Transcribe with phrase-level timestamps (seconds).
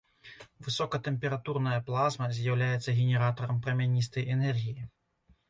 [0.67, 4.81] Высокатэмпературная плазма з'яўляецца генератарам прамяністай энергіі.